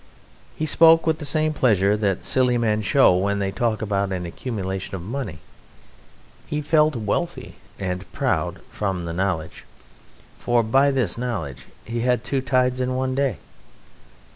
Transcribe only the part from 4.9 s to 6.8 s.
of money. He